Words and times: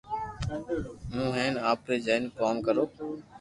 ھون 1.11 1.27
ھين 1.37 1.53
آپري 1.73 1.97
جائين 2.05 2.23
ڪوم 2.39 2.55
ڪرو 2.65 2.85